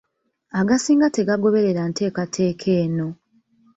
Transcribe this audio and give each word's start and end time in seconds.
Agasinga 0.59 1.07
tegagoberera 1.15 1.81
nteekateeka 1.89 2.67
eno. 2.83 3.07